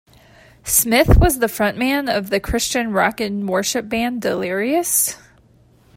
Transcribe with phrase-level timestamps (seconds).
[0.63, 5.15] Smith was the front man of the Christian rock and worship band Delirious?